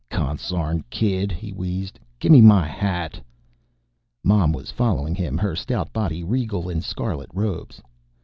[0.09, 1.99] "Consarn kid!" he wheezed.
[2.17, 3.21] "Gimme my hat!"
[4.23, 7.79] Mom was following him, her stout body regal in scarlet robes.